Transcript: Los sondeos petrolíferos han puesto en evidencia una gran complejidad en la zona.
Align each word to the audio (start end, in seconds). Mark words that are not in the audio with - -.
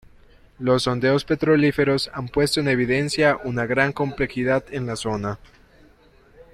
Los 0.57 0.81
sondeos 0.85 1.25
petrolíferos 1.25 2.09
han 2.15 2.27
puesto 2.27 2.59
en 2.59 2.69
evidencia 2.69 3.37
una 3.43 3.67
gran 3.67 3.93
complejidad 3.93 4.63
en 4.71 4.87
la 4.87 4.95
zona. 4.95 5.37